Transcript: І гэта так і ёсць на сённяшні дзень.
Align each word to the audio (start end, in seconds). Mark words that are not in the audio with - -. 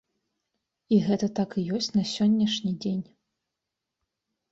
І 0.95 0.97
гэта 1.07 1.27
так 1.39 1.49
і 1.63 1.65
ёсць 1.77 1.89
на 1.97 2.03
сённяшні 2.13 2.71
дзень. 2.87 3.05